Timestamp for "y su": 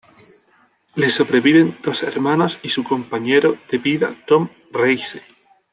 2.63-2.83